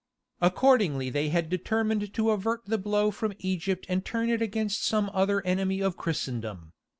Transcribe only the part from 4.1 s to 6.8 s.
it against some other enemy of Christendom.